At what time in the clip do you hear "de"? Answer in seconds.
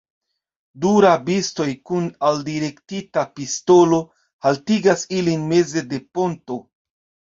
5.95-6.07